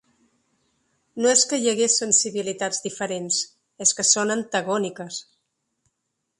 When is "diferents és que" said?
2.87-4.09